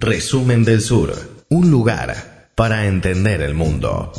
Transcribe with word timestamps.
Resumen 0.00 0.64
del 0.64 0.80
Sur, 0.80 1.12
un 1.48 1.72
lugar 1.72 2.50
para 2.54 2.86
entender 2.86 3.42
el 3.42 3.54
mundo. 3.54 4.12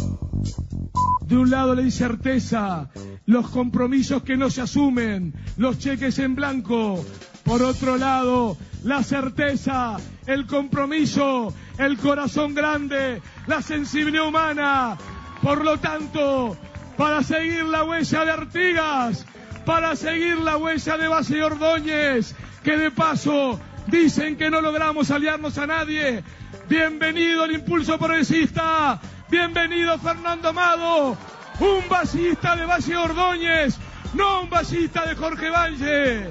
De 1.22 1.38
un 1.38 1.50
lado 1.50 1.74
la 1.74 1.82
incerteza, 1.82 2.90
los 3.26 3.50
compromisos 3.50 4.24
que 4.24 4.36
no 4.36 4.50
se 4.50 4.60
asumen, 4.60 5.34
los 5.56 5.80
cheques 5.80 6.20
en 6.20 6.36
blanco. 6.36 7.02
Por 7.46 7.64
otro 7.64 7.96
lado, 7.96 8.58
la 8.84 9.04
certeza, 9.04 9.96
el 10.28 10.46
compromiso, 10.48 11.54
el 11.78 11.98
corazón 11.98 12.54
grande, 12.54 13.22
la 13.48 13.62
sensibilidad 13.62 14.28
humana. 14.28 14.98
Por 15.42 15.64
lo 15.64 15.78
tanto, 15.78 16.58
para 16.98 17.24
seguir 17.24 17.64
la 17.64 17.86
huella 17.86 18.26
de 18.26 18.32
Artigas, 18.32 19.26
para 19.66 19.96
seguir 19.96 20.40
la 20.40 20.58
huella 20.58 20.98
de 20.98 21.08
Base 21.08 21.42
Ordóñez, 21.42 22.36
que 22.66 22.76
de 22.76 22.92
paso 22.92 23.58
dicen 23.90 24.38
que 24.38 24.50
no 24.50 24.62
logramos 24.62 25.12
aliarnos 25.12 25.58
a 25.58 25.68
nadie. 25.68 26.24
Bienvenido 26.68 27.46
el 27.46 27.54
impulso 27.54 27.98
progresista, 27.98 29.00
bienvenido 29.30 29.98
Fernando 29.98 30.50
Amado, 30.50 31.18
un 31.60 31.90
basista 31.90 32.56
de 32.56 32.66
Base 32.66 32.96
Ordóñez, 32.96 33.78
no 34.14 34.42
un 34.42 34.50
basista 34.50 35.06
de 35.06 35.16
Jorge 35.16 35.50
Valle. 35.50 36.30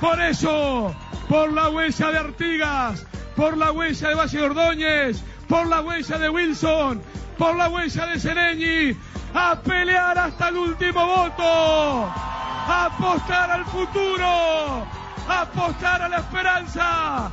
Por 0.00 0.20
eso, 0.20 0.94
por 1.28 1.52
la 1.52 1.68
huella 1.68 2.10
de 2.10 2.18
Artigas, 2.18 3.06
por 3.34 3.56
la 3.56 3.72
huella 3.72 4.08
de 4.08 4.14
Base 4.14 4.40
Ordóñez, 4.40 5.22
por 5.48 5.66
la 5.66 5.82
huella 5.82 6.18
de 6.18 6.28
Wilson, 6.28 7.02
por 7.36 7.56
la 7.56 7.68
huella 7.68 8.06
de 8.06 8.20
Sereñi, 8.20 8.96
a 9.34 9.60
pelear 9.60 10.18
hasta 10.18 10.48
el 10.48 10.56
último 10.56 11.06
voto, 11.06 12.06
a 12.08 12.86
apostar 12.86 13.50
al 13.50 13.64
futuro, 13.66 14.86
apostar 15.28 16.02
a 16.02 16.08
la 16.08 16.18
esperanza. 16.18 17.30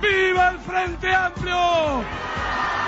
¡Viva 0.00 0.48
el 0.50 0.58
Frente 0.60 1.14
Amplio! 1.14 2.04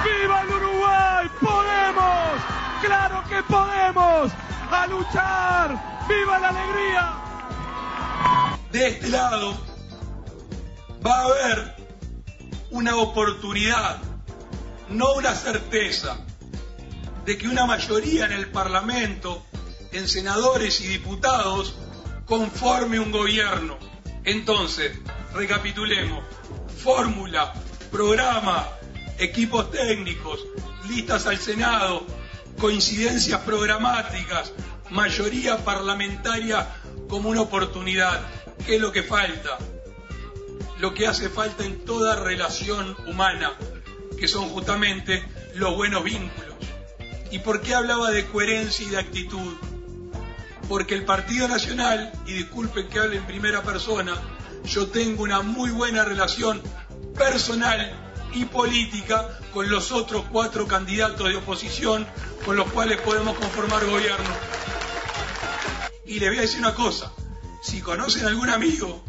¡Viva 0.04 0.42
el 0.42 0.48
Uruguay! 0.48 1.30
¡Podemos! 1.40 2.40
¡Claro 2.82 3.24
que 3.28 3.42
podemos! 3.44 4.32
¡A 4.70 4.86
luchar! 4.86 6.04
¡Viva 6.08 6.38
la 6.38 6.48
alegría! 6.48 7.14
De 8.72 8.88
este 8.88 9.08
lado 9.08 9.56
va 11.04 11.20
a 11.20 11.24
haber 11.24 11.76
una 12.70 12.96
oportunidad, 12.96 13.98
no 14.88 15.14
una 15.14 15.34
certeza, 15.34 16.18
de 17.24 17.38
que 17.38 17.48
una 17.48 17.66
mayoría 17.66 18.26
en 18.26 18.32
el 18.32 18.50
Parlamento, 18.50 19.44
en 19.92 20.08
senadores 20.08 20.80
y 20.80 20.88
diputados, 20.88 21.76
conforme 22.26 23.00
un 23.00 23.12
gobierno. 23.12 23.78
Entonces, 24.26 24.90
recapitulemos, 25.32 26.24
fórmula, 26.82 27.54
programa, 27.92 28.68
equipos 29.18 29.70
técnicos, 29.70 30.44
listas 30.88 31.26
al 31.26 31.38
Senado, 31.38 32.04
coincidencias 32.58 33.40
programáticas, 33.42 34.52
mayoría 34.90 35.64
parlamentaria 35.64 36.68
como 37.08 37.28
una 37.28 37.42
oportunidad. 37.42 38.20
¿Qué 38.66 38.74
es 38.74 38.80
lo 38.80 38.90
que 38.90 39.04
falta? 39.04 39.58
Lo 40.80 40.92
que 40.92 41.06
hace 41.06 41.28
falta 41.28 41.64
en 41.64 41.84
toda 41.84 42.16
relación 42.16 42.96
humana, 43.06 43.52
que 44.18 44.26
son 44.26 44.48
justamente 44.48 45.24
los 45.54 45.76
buenos 45.76 46.02
vínculos. 46.02 46.56
¿Y 47.30 47.38
por 47.38 47.60
qué 47.60 47.74
hablaba 47.74 48.10
de 48.10 48.26
coherencia 48.26 48.84
y 48.84 48.90
de 48.90 48.98
actitud? 48.98 49.54
Porque 50.68 50.94
el 50.94 51.04
Partido 51.04 51.48
Nacional, 51.48 52.12
y 52.26 52.32
disculpen 52.32 52.88
que 52.88 52.98
hable 52.98 53.16
en 53.18 53.26
primera 53.26 53.62
persona, 53.62 54.14
yo 54.64 54.88
tengo 54.88 55.22
una 55.22 55.42
muy 55.42 55.70
buena 55.70 56.04
relación 56.04 56.60
personal 57.16 58.06
y 58.34 58.44
política 58.44 59.38
con 59.52 59.70
los 59.70 59.92
otros 59.92 60.26
cuatro 60.30 60.66
candidatos 60.66 61.28
de 61.28 61.36
oposición 61.36 62.06
con 62.44 62.56
los 62.56 62.70
cuales 62.72 63.00
podemos 63.00 63.36
conformar 63.38 63.86
gobierno. 63.86 64.30
Y 66.04 66.18
le 66.18 66.28
voy 66.28 66.38
a 66.38 66.42
decir 66.42 66.60
una 66.60 66.74
cosa, 66.74 67.12
si 67.62 67.80
conocen 67.80 68.26
algún 68.26 68.50
amigo 68.50 69.02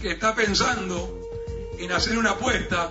que 0.00 0.12
está 0.12 0.34
pensando 0.34 1.20
en 1.78 1.92
hacer 1.92 2.18
una 2.18 2.30
apuesta 2.30 2.90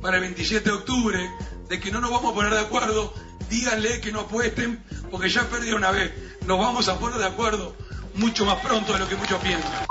para 0.00 0.16
el 0.16 0.22
27 0.22 0.68
de 0.68 0.74
octubre 0.74 1.30
de 1.68 1.80
que 1.80 1.90
no 1.90 2.00
nos 2.00 2.10
vamos 2.10 2.32
a 2.32 2.34
poner 2.34 2.52
de 2.52 2.60
acuerdo, 2.60 3.12
díganle 3.48 4.00
que 4.00 4.12
no 4.12 4.20
apuesten 4.20 4.82
porque 5.10 5.28
ya 5.28 5.48
perdí 5.48 5.72
una 5.72 5.90
vez. 5.90 6.12
Nos 6.46 6.60
vamos 6.60 6.88
a 6.88 6.96
poner 6.98 7.18
de 7.18 7.26
acuerdo 7.26 7.72
mucho 8.14 8.44
más 8.44 8.56
pronto 8.60 8.92
de 8.92 9.00
lo 9.00 9.08
que 9.08 9.16
muchos 9.16 9.38
piensan. 9.40 9.86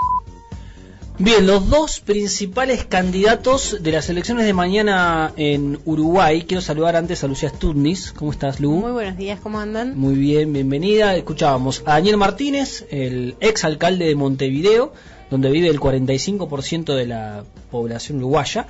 Bien, 1.18 1.46
los 1.48 1.70
dos 1.70 2.00
principales 2.00 2.86
candidatos 2.86 3.78
de 3.82 3.92
las 3.92 4.10
elecciones 4.10 4.46
de 4.46 4.54
mañana 4.54 5.34
en 5.36 5.80
Uruguay. 5.86 6.44
Quiero 6.48 6.62
saludar 6.62 6.96
antes 6.96 7.24
a 7.24 7.28
Lucía 7.28 7.50
Studnis. 7.50 8.14
¿Cómo 8.14 8.32
estás, 8.32 8.60
Lu? 8.60 8.72
Muy 8.72 8.92
buenos 8.92 9.18
días, 9.18 9.40
¿cómo 9.42 9.60
andan? 9.60 9.98
Muy 9.98 10.16
bien, 10.16 10.54
bienvenida. 10.54 11.16
Escuchábamos 11.16 11.84
a 11.86 11.94
Daniel 11.94 12.18
Martínez, 12.18 12.86
el 12.90 13.36
ex 13.42 13.66
alcalde 13.66 14.06
de 14.06 14.16
Montevideo, 14.16 14.94
donde 15.30 15.50
vive 15.50 15.68
el 15.68 15.80
45% 15.80 16.96
de 16.96 17.06
la 17.06 17.44
población 17.70 18.20
uruguaya. 18.20 18.68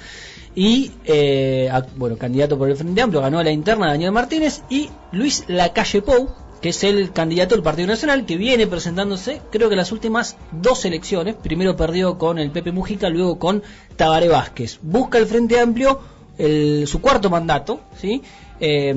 Y, 0.55 0.91
eh, 1.05 1.71
bueno, 1.97 2.17
candidato 2.17 2.57
por 2.57 2.69
el 2.69 2.77
Frente 2.77 3.01
Amplio, 3.01 3.21
ganó 3.21 3.43
la 3.43 3.51
interna 3.51 3.87
Daniel 3.87 4.11
Martínez. 4.11 4.63
Y 4.69 4.89
Luis 5.11 5.45
Lacalle 5.47 6.01
Pou, 6.01 6.29
que 6.65 6.69
es 6.69 6.83
el 6.83 7.11
candidato 7.11 7.53
del 7.53 7.63
Partido 7.63 7.87
Nacional, 7.87 8.25
que 8.25 8.37
viene 8.37 8.65
presentándose, 8.65 9.39
creo 9.51 9.69
que 9.69 9.75
las 9.75 9.91
últimas 9.91 10.35
dos 10.51 10.83
elecciones, 10.85 11.35
primero 11.35 11.75
perdió 11.75 12.17
con 12.17 12.39
el 12.39 12.49
Pepe 12.49 12.71
Mujica, 12.71 13.07
luego 13.07 13.37
con 13.37 13.61
Tabaré 13.95 14.29
Vázquez. 14.29 14.79
Busca 14.81 15.19
el 15.19 15.27
Frente 15.27 15.59
Amplio 15.59 15.99
el, 16.39 16.87
su 16.87 17.01
cuarto 17.01 17.29
mandato, 17.29 17.81
¿sí? 17.95 18.23
Eh, 18.59 18.95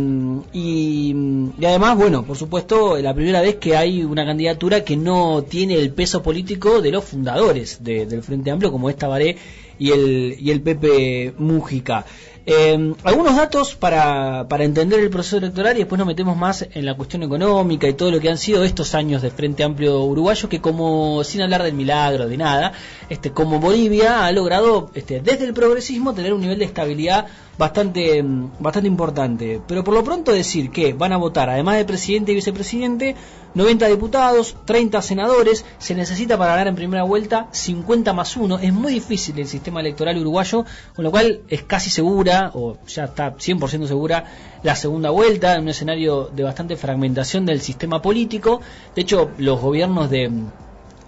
y, 0.55 1.15
y, 1.61 1.65
además, 1.67 1.99
bueno, 1.99 2.25
por 2.25 2.39
supuesto, 2.39 2.97
la 2.97 3.13
primera 3.13 3.43
vez 3.43 3.57
que 3.57 3.77
hay 3.77 4.03
una 4.03 4.25
candidatura 4.25 4.83
que 4.83 4.97
no 4.97 5.43
tiene 5.43 5.75
el 5.75 5.93
peso 5.93 6.23
político 6.23 6.81
de 6.81 6.91
los 6.91 7.05
fundadores 7.05 7.85
de, 7.85 8.07
del 8.07 8.23
Frente 8.23 8.51
Amplio, 8.51 8.73
como 8.73 8.89
es 8.89 8.97
Tabaré 8.97 9.37
y 9.79 9.91
el, 9.91 10.37
y 10.39 10.51
el 10.51 10.61
Pepe 10.61 11.35
Mújica. 11.39 12.05
Eh, 12.51 12.95
algunos 13.05 13.37
datos 13.37 13.75
para, 13.75 14.49
para 14.49 14.65
entender 14.65 15.01
el 15.01 15.11
proceso 15.11 15.37
electoral 15.37 15.77
y 15.77 15.81
después 15.81 15.99
nos 15.99 16.07
metemos 16.07 16.35
más 16.35 16.67
en 16.73 16.87
la 16.87 16.95
cuestión 16.95 17.23
económica 17.23 17.87
y 17.87 17.93
todo 17.93 18.11
lo 18.11 18.21
que 18.21 18.31
han 18.31 18.39
sido 18.39 18.65
estos 18.65 18.95
años 18.95 19.21
de 19.21 19.31
Frente 19.31 19.65
Amplio 19.65 20.03
Uruguayo, 20.05 20.49
que 20.49 20.59
como, 20.59 21.23
sin 21.25 21.43
hablar 21.43 21.63
del 21.63 21.75
milagro, 21.75 22.27
de 22.27 22.39
nada, 22.39 22.73
este, 23.11 23.33
como 23.33 23.61
Bolivia 23.61 24.25
ha 24.25 24.33
logrado 24.33 24.91
este, 24.95 25.21
desde 25.21 25.45
el 25.45 25.53
progresismo 25.53 26.15
tener 26.15 26.33
un 26.33 26.41
nivel 26.41 26.59
de 26.59 26.65
estabilidad 26.65 27.27
bastante, 27.59 28.25
bastante 28.61 28.89
importante. 28.89 29.61
Pero 29.67 29.85
por 29.85 29.95
lo 29.95 30.05
pronto 30.05 30.33
decir 30.33 30.71
que 30.71 30.93
van 30.93 31.13
a 31.13 31.17
votar, 31.17 31.51
además 31.51 31.77
de 31.77 31.85
presidente 31.85 32.33
y 32.33 32.37
vicepresidente, 32.37 33.17
90 33.55 33.87
diputados, 33.89 34.57
30 34.65 35.03
senadores, 35.03 35.65
se 35.79 35.95
necesita 35.95 36.39
para 36.39 36.53
ganar 36.53 36.69
en 36.69 36.77
primera 36.77 37.03
vuelta 37.03 37.49
50 37.51 38.13
más 38.13 38.37
1. 38.37 38.61
Es 38.61 38.73
muy 38.73 38.93
difícil 38.93 39.39
el 39.39 39.49
sistema 39.49 39.81
electoral 39.81 40.17
uruguayo, 40.19 40.65
con 40.95 41.05
lo 41.05 41.11
cual 41.11 41.41
es 41.49 41.65
casi 41.65 41.91
segura, 41.91 42.53
o 42.55 42.79
ya 42.87 43.05
está 43.05 43.35
100% 43.37 43.87
segura, 43.87 44.25
la 44.63 44.77
segunda 44.77 45.11
vuelta, 45.11 45.55
en 45.55 45.63
un 45.63 45.69
escenario 45.71 46.31
de 46.35 46.45
bastante 46.45 46.77
fragmentación 46.77 47.45
del 47.45 47.61
sistema 47.61 48.01
político. 48.01 48.61
De 48.95 49.03
hecho, 49.03 49.31
los 49.39 49.61
gobiernos 49.61 50.09
de 50.09 50.31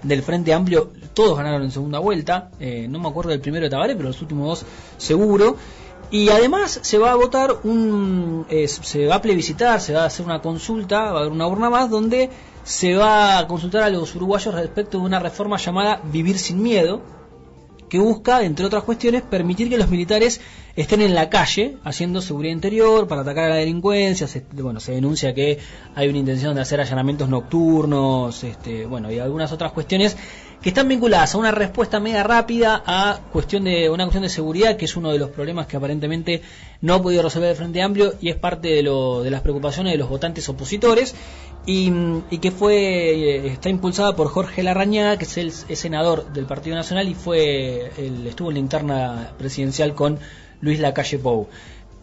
del 0.03 0.23
Frente 0.23 0.55
Amplio, 0.55 0.91
todos 1.15 1.37
ganaron 1.37 1.63
en 1.63 1.71
segunda 1.71 1.99
vuelta, 1.99 2.51
eh, 2.59 2.87
no 2.89 2.99
me 2.99 3.09
acuerdo 3.09 3.31
del 3.31 3.41
primero 3.41 3.65
de 3.65 3.71
Tabaré, 3.71 3.95
pero 3.95 4.09
los 4.09 4.23
últimos 4.23 4.47
dos 4.49 4.71
seguro. 4.97 5.57
Y 6.11 6.29
además 6.29 6.81
se 6.83 6.99
va 6.99 7.13
a 7.13 7.15
votar 7.15 7.59
un, 7.63 8.45
eh, 8.49 8.67
se 8.67 9.07
va 9.07 9.17
a 9.17 9.23
plebiscitar, 9.23 9.81
se 9.81 9.93
va 9.93 10.03
a 10.03 10.07
hacer 10.07 10.27
una 10.27 10.43
consulta, 10.43 11.13
va 11.13 11.19
a 11.19 11.21
haber 11.21 11.33
una 11.33 11.47
urna 11.47 11.71
más 11.71 11.89
donde 11.89 12.31
se 12.65 12.97
va 12.97 13.39
a 13.39 13.47
consultar 13.47 13.85
a 13.85 13.91
los 13.91 14.15
uruguayos 14.17 14.53
respecto 14.55 14.99
de 14.99 15.05
una 15.05 15.21
reforma 15.21 15.57
llamada 15.57 16.01
Vivir 16.05 16.39
sin 16.39 16.63
Miedo, 16.63 17.01
que 17.89 17.99
busca, 17.99 18.43
entre 18.43 18.67
otras 18.67 18.85
cuestiones, 18.85 19.23
permitir 19.23 19.69
que 19.69 19.79
los 19.79 19.89
militares 19.89 20.41
estén 20.77 21.03
en 21.03 21.15
la 21.15 21.29
calle 21.29 21.77
haciendo 21.85 22.21
seguridad 22.21 22.53
interior 22.53 23.07
para 23.07 23.23
atacar 23.23 23.47
a 23.47 23.49
la 23.51 23.57
delincuencia. 23.57 24.27
Se, 24.27 24.45
bueno, 24.53 24.81
se 24.81 24.93
denuncia 24.93 25.35
que 25.35 25.59
hay 25.95 26.09
una 26.09 26.19
intención 26.19 26.55
de 26.55 26.61
hacer 26.61 26.81
allanamientos 26.81 27.29
nocturnos, 27.29 28.43
este, 28.45 28.87
bueno, 28.87 29.13
y 29.13 29.19
algunas 29.19 29.53
otras 29.53 29.73
cuestiones 29.73 30.17
que 30.63 30.69
están 30.69 30.89
vinculadas 30.89 31.35
a 31.35 31.39
una 31.39 31.51
respuesta 31.51 32.01
media 32.01 32.23
rápida 32.23 32.83
a 32.85 33.21
cuestión 33.33 33.65
de 33.65 33.89
una 33.89 34.05
cuestión 34.05 34.23
de 34.23 34.29
seguridad, 34.29 34.77
que 34.77 34.85
es 34.85 34.97
uno 34.97 35.11
de 35.11 35.19
los 35.19 35.31
problemas 35.31 35.67
que 35.67 35.77
aparentemente 35.77 36.43
no 36.83 36.95
ha 36.95 37.03
podido 37.03 37.23
resolver 37.23 37.51
el 37.51 37.57
Frente 37.57 37.81
Amplio 37.81 38.15
y 38.21 38.29
es 38.29 38.37
parte 38.37 38.69
de, 38.69 38.83
lo, 38.83 39.23
de 39.23 39.31
las 39.31 39.41
preocupaciones 39.41 39.93
de 39.93 39.99
los 39.99 40.09
votantes 40.09 40.49
opositores 40.49 41.15
y, 41.65 41.91
que 42.41 42.51
fue 42.51 43.47
está 43.47 43.69
impulsada 43.69 44.17
por 44.17 44.29
Jorge 44.29 44.63
Larrañaga, 44.63 45.17
que 45.17 45.25
es 45.25 45.37
el 45.39 45.53
senador 45.53 46.33
del 46.33 46.45
Partido 46.45 46.77
Nacional 46.77 47.09
y 47.09 47.15
fue 47.15 47.91
el, 47.97 48.27
estuvo 48.27 48.51
en 48.51 48.55
la 48.55 48.61
interna 48.61 49.33
presidencial 49.39 49.95
con 49.95 50.19
Luis 50.61 50.79
Lacalle 50.79 51.19
Pou 51.19 51.49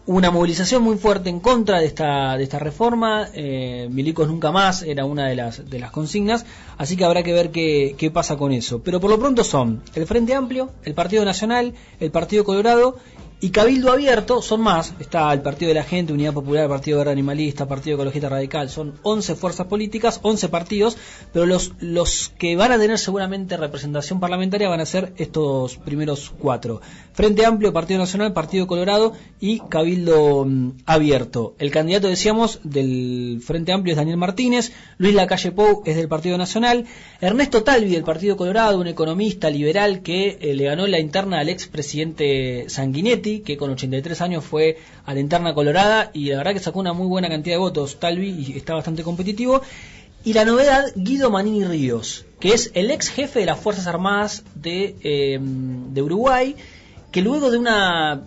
una 0.08 0.30
movilización 0.30 0.82
muy 0.82 0.96
fuerte 0.96 1.28
en 1.28 1.38
contra 1.38 1.80
de 1.80 1.86
esta, 1.86 2.38
de 2.38 2.42
esta 2.42 2.58
reforma. 2.58 3.28
Eh, 3.34 3.88
Milicos 3.90 4.26
nunca 4.26 4.50
más 4.50 4.82
era 4.82 5.04
una 5.04 5.28
de 5.28 5.36
las, 5.36 5.68
de 5.68 5.78
las 5.78 5.90
consignas, 5.90 6.46
así 6.78 6.96
que 6.96 7.04
habrá 7.04 7.22
que 7.22 7.34
ver 7.34 7.50
qué, 7.50 7.94
qué 7.98 8.10
pasa 8.10 8.38
con 8.38 8.52
eso. 8.52 8.80
Pero 8.82 9.00
por 9.00 9.10
lo 9.10 9.18
pronto 9.18 9.44
son 9.44 9.82
el 9.94 10.06
Frente 10.06 10.34
Amplio, 10.34 10.70
el 10.84 10.94
Partido 10.94 11.26
Nacional, 11.26 11.74
el 12.00 12.10
Partido 12.10 12.44
Colorado 12.44 12.96
Y 13.40 13.50
Cabildo 13.50 13.92
Abierto 13.92 14.42
son 14.42 14.62
más, 14.62 14.94
está 14.98 15.32
el 15.32 15.42
Partido 15.42 15.68
de 15.68 15.76
la 15.76 15.84
Gente, 15.84 16.12
Unidad 16.12 16.32
Popular, 16.32 16.68
Partido 16.68 16.98
Guerra 16.98 17.12
Animalista, 17.12 17.68
Partido 17.68 17.94
Ecologista 17.94 18.28
Radical, 18.28 18.68
son 18.68 18.94
11 19.02 19.36
fuerzas 19.36 19.68
políticas, 19.68 20.18
11 20.24 20.48
partidos, 20.48 20.96
pero 21.32 21.46
los, 21.46 21.72
los 21.78 22.32
que 22.36 22.56
van 22.56 22.72
a 22.72 22.80
tener 22.80 22.98
seguramente 22.98 23.56
representación 23.56 24.18
parlamentaria 24.18 24.68
van 24.68 24.80
a 24.80 24.86
ser 24.86 25.12
estos 25.18 25.76
primeros 25.76 26.32
cuatro. 26.36 26.80
Frente 27.12 27.46
Amplio, 27.46 27.72
Partido 27.72 28.00
Nacional, 28.00 28.32
Partido 28.32 28.66
Colorado 28.66 29.12
y 29.38 29.60
Cabildo 29.60 30.44
mm, 30.44 30.70
Abierto. 30.86 31.54
El 31.60 31.70
candidato, 31.70 32.08
decíamos, 32.08 32.58
del 32.64 33.40
Frente 33.44 33.70
Amplio 33.70 33.92
es 33.92 33.98
Daniel 33.98 34.16
Martínez, 34.16 34.72
Luis 34.98 35.14
Lacalle 35.14 35.52
Pou 35.52 35.84
es 35.86 35.94
del 35.94 36.08
Partido 36.08 36.38
Nacional, 36.38 36.86
Ernesto 37.20 37.62
Talvi 37.62 37.90
del 37.90 38.02
Partido 38.02 38.36
Colorado, 38.36 38.80
un 38.80 38.88
economista 38.88 39.48
liberal 39.48 40.02
que 40.02 40.38
eh, 40.40 40.54
le 40.54 40.64
ganó 40.64 40.88
la 40.88 40.98
interna 40.98 41.38
al 41.38 41.48
expresidente 41.48 42.64
Sanguinetti, 42.68 43.27
que 43.44 43.56
con 43.56 43.70
83 43.70 44.20
años 44.20 44.44
fue 44.44 44.78
a 45.04 45.14
la 45.14 45.20
interna 45.20 45.54
colorada 45.54 46.10
y 46.12 46.30
la 46.30 46.38
verdad 46.38 46.52
que 46.54 46.60
sacó 46.60 46.80
una 46.80 46.92
muy 46.92 47.06
buena 47.06 47.28
cantidad 47.28 47.54
de 47.54 47.60
votos, 47.60 47.98
Talvi, 48.00 48.30
y 48.30 48.56
está 48.56 48.74
bastante 48.74 49.02
competitivo. 49.02 49.62
Y 50.24 50.32
la 50.32 50.44
novedad, 50.44 50.84
Guido 50.96 51.30
Manini 51.30 51.64
Ríos, 51.64 52.24
que 52.40 52.52
es 52.52 52.70
el 52.74 52.90
ex 52.90 53.08
jefe 53.08 53.40
de 53.40 53.46
las 53.46 53.60
Fuerzas 53.60 53.86
Armadas 53.86 54.42
de, 54.54 54.96
eh, 55.02 55.38
de 55.40 56.02
Uruguay, 56.02 56.56
que 57.12 57.22
luego 57.22 57.50
de 57.50 57.58
una 57.58 58.22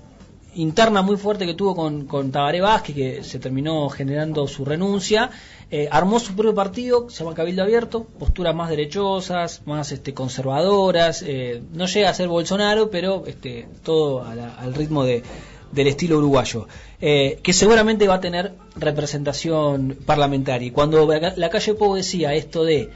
interna 0.55 1.01
muy 1.01 1.17
fuerte 1.17 1.45
que 1.45 1.53
tuvo 1.53 1.75
con, 1.75 2.05
con 2.05 2.31
Tabaré 2.31 2.61
Vázquez, 2.61 2.95
que 2.95 3.23
se 3.23 3.39
terminó 3.39 3.89
generando 3.89 4.47
su 4.47 4.65
renuncia, 4.65 5.29
eh, 5.69 5.87
armó 5.89 6.19
su 6.19 6.35
propio 6.35 6.53
partido, 6.53 7.09
se 7.09 7.23
llama 7.23 7.35
Cabildo 7.35 7.63
Abierto, 7.63 8.03
posturas 8.03 8.53
más 8.53 8.69
derechosas, 8.69 9.61
más 9.65 9.91
este, 9.91 10.13
conservadoras, 10.13 11.23
eh, 11.25 11.61
no 11.73 11.85
llega 11.85 12.09
a 12.09 12.13
ser 12.13 12.27
Bolsonaro, 12.27 12.89
pero 12.89 13.23
este, 13.25 13.67
todo 13.83 14.23
al 14.23 14.73
ritmo 14.73 15.05
de, 15.05 15.23
del 15.71 15.87
estilo 15.87 16.17
uruguayo, 16.17 16.67
eh, 16.99 17.39
que 17.41 17.53
seguramente 17.53 18.07
va 18.07 18.15
a 18.15 18.21
tener 18.21 18.53
representación 18.75 19.97
parlamentaria. 20.05 20.67
Y 20.67 20.71
cuando 20.71 21.07
la 21.07 21.49
calle 21.49 21.73
Pou 21.73 21.95
decía 21.95 22.33
esto 22.33 22.65
de 22.65 22.89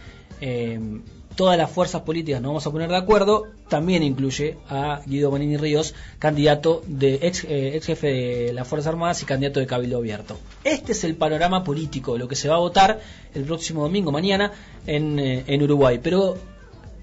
todas 1.35 1.57
las 1.57 1.69
fuerzas 1.69 2.01
políticas 2.01 2.41
nos 2.41 2.49
vamos 2.49 2.67
a 2.67 2.71
poner 2.71 2.89
de 2.89 2.97
acuerdo, 2.97 3.47
también 3.67 4.03
incluye 4.03 4.57
a 4.69 5.01
Guido 5.05 5.29
Bonini 5.29 5.57
Ríos, 5.57 5.93
candidato 6.19 6.83
de 6.87 7.15
ex, 7.21 7.43
eh, 7.43 7.75
ex, 7.75 7.85
jefe 7.85 8.07
de 8.07 8.53
las 8.53 8.67
Fuerzas 8.67 8.93
Armadas 8.93 9.21
y 9.21 9.25
candidato 9.25 9.59
de 9.59 9.67
Cabildo 9.67 9.97
Abierto. 9.97 10.37
Este 10.63 10.93
es 10.93 11.03
el 11.03 11.15
panorama 11.15 11.63
político, 11.63 12.17
lo 12.17 12.27
que 12.27 12.35
se 12.35 12.47
va 12.47 12.55
a 12.55 12.59
votar 12.59 12.99
el 13.33 13.43
próximo 13.43 13.83
domingo, 13.83 14.11
mañana, 14.11 14.51
en, 14.87 15.19
eh, 15.19 15.43
en 15.47 15.61
Uruguay. 15.63 15.99
Pero 16.01 16.37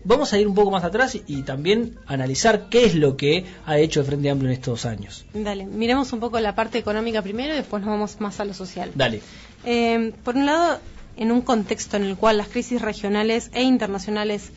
vamos 0.04 0.32
a 0.32 0.38
ir 0.38 0.46
un 0.46 0.54
poco 0.54 0.70
más 0.70 0.84
atrás 0.84 1.16
y, 1.26 1.42
también 1.42 1.98
analizar 2.06 2.68
qué 2.68 2.84
es 2.84 2.94
lo 2.94 3.16
que 3.16 3.44
ha 3.66 3.78
hecho 3.78 4.00
el 4.00 4.06
Frente 4.06 4.30
Amplio 4.30 4.50
en 4.50 4.54
estos 4.54 4.84
años. 4.86 5.24
Dale, 5.32 5.66
miremos 5.66 6.12
un 6.12 6.20
poco 6.20 6.38
la 6.40 6.54
parte 6.54 6.78
económica 6.78 7.22
primero 7.22 7.52
y 7.52 7.56
después 7.56 7.82
nos 7.82 7.90
vamos 7.90 8.20
más 8.20 8.40
a 8.40 8.44
lo 8.44 8.54
social. 8.54 8.90
Dale. 8.94 9.20
Eh, 9.64 10.12
por 10.24 10.36
un 10.36 10.46
lado, 10.46 10.78
en 11.16 11.32
un 11.32 11.42
contexto 11.42 11.96
en 11.96 12.04
el 12.04 12.16
cual 12.16 12.38
las 12.38 12.48
crisis 12.48 12.80
regionales 12.80 13.50
e 13.52 13.62
internacionales 13.62 14.52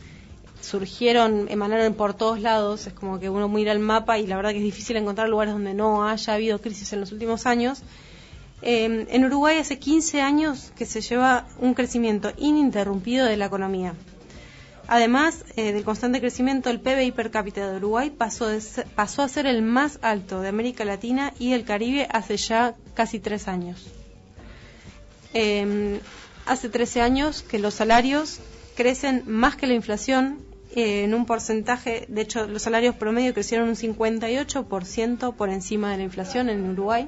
surgieron, 0.62 1.48
emanaron 1.50 1.94
por 1.94 2.14
todos 2.14 2.42
lados, 2.42 2.88
es 2.88 2.94
como 2.94 3.20
que 3.20 3.30
uno 3.30 3.48
mira 3.48 3.72
el 3.72 3.80
mapa 3.80 4.18
y 4.18 4.28
la 4.28 4.36
verdad 4.36 4.52
que 4.52 4.58
es 4.58 4.64
difícil 4.64 4.98
encontrar 4.98 5.30
lugares 5.30 5.54
donde 5.54 5.74
no 5.74 6.08
haya 6.08 6.34
habido 6.34 6.60
crisis 6.60 6.92
en 6.94 7.02
los 7.02 7.12
últimos 7.12 7.46
años. 7.46 7.84
Eh, 8.62 9.06
en 9.10 9.26
Uruguay 9.26 9.58
hace 9.58 9.78
15 9.78 10.22
años 10.22 10.72
que 10.76 10.86
se 10.86 11.02
lleva 11.02 11.46
un 11.60 11.74
crecimiento 11.74 12.32
ininterrumpido 12.38 13.26
de 13.26 13.38
la 13.38 13.46
economía. 13.46 13.94
Además 14.88 15.44
eh, 15.56 15.72
del 15.72 15.84
constante 15.84 16.20
crecimiento, 16.20 16.70
el 16.70 16.80
PBI 16.80 17.12
per 17.12 17.32
cápita 17.32 17.70
de 17.70 17.78
Uruguay 17.78 18.12
pasó, 18.12 18.48
a 18.48 19.28
ser 19.28 19.46
el 19.46 19.62
más 19.62 20.00
alto 20.02 20.42
de 20.42 20.50
América 20.50 20.86
Latina 20.86 21.34
y 21.40 21.54
el 21.54 21.64
Caribe 21.64 22.08
hace 22.12 22.38
ya 22.38 22.76
casi 22.94 23.20
tres 23.20 23.48
años. 23.48 23.88
Eh, 25.34 26.00
hace 26.46 26.70
13 26.70 27.02
años 27.02 27.42
que 27.44 27.60
los 27.60 27.74
salarios 27.74 28.40
crecen 28.76 29.24
más 29.26 29.56
que 29.56 29.68
la 29.68 29.74
inflación 29.74 30.40
eh, 30.76 31.04
en 31.04 31.14
un 31.14 31.26
porcentaje, 31.26 32.06
de 32.10 32.22
hecho 32.22 32.48
los 32.48 32.62
salarios 32.62 32.96
promedio 32.96 33.34
crecieron 33.34 33.70
un 33.70 33.76
58% 33.76 35.34
por 35.36 35.50
encima 35.50 35.92
de 35.92 35.98
la 35.98 36.04
inflación 36.04 36.50
en 36.50 36.70
Uruguay. 36.70 37.08